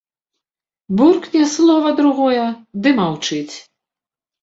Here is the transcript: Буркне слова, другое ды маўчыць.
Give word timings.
Буркне 1.01 1.43
слова, 1.53 1.89
другое 2.01 2.45
ды 2.83 2.99
маўчыць. 3.05 3.55